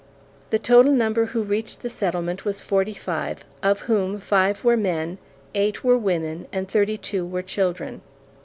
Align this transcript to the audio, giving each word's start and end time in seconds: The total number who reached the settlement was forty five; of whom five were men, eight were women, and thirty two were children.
The 0.49 0.57
total 0.57 0.91
number 0.91 1.25
who 1.25 1.43
reached 1.43 1.83
the 1.83 1.87
settlement 1.91 2.43
was 2.43 2.59
forty 2.59 2.95
five; 2.95 3.45
of 3.61 3.81
whom 3.81 4.19
five 4.19 4.63
were 4.63 4.75
men, 4.75 5.19
eight 5.53 5.83
were 5.83 5.95
women, 5.95 6.47
and 6.51 6.67
thirty 6.67 6.97
two 6.97 7.23
were 7.23 7.43
children. 7.43 8.01